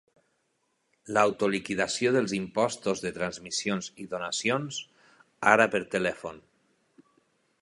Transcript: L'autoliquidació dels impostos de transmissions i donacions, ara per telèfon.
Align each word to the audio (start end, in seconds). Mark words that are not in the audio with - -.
L'autoliquidació 1.17 2.13
dels 2.15 2.33
impostos 2.39 3.05
de 3.05 3.13
transmissions 3.19 3.93
i 4.05 4.09
donacions, 4.15 4.83
ara 5.57 5.73
per 5.77 5.87
telèfon. 5.99 6.47